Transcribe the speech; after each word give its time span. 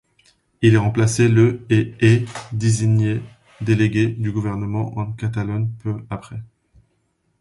Il 0.63 0.73
est 0.73 0.77
remplacé 0.79 1.27
le 1.27 1.63
et 1.69 1.93
est 1.99 2.25
désigné 2.51 3.21
délégué 3.61 4.07
du 4.07 4.31
gouvernement 4.31 4.97
en 4.97 5.11
Catalogne 5.11 5.69
peu 5.83 6.03
après. 6.09 6.41